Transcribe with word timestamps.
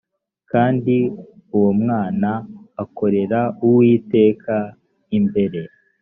kandi 0.51 0.95
uwo 1.55 1.71
mwana 1.81 2.29
akorera 2.83 3.39
uwiteka 3.65 4.55
imbere 5.17 5.61